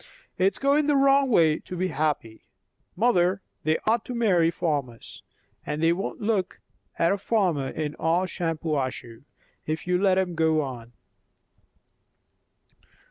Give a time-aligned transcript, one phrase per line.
[0.39, 2.47] It's going the wrong way to be happy.
[2.95, 5.21] Mother, they ought to marry farmers;
[5.63, 6.59] and they won't look
[6.97, 9.21] at a farmer in all Shampuashuh,
[9.67, 10.93] if you let 'em go on."